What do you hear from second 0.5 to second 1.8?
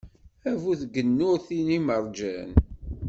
bu tgennurt n